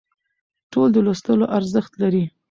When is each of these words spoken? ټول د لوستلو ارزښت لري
ټول 0.71 0.89
د 0.93 0.97
لوستلو 1.05 1.45
ارزښت 1.57 1.91
لري 2.01 2.23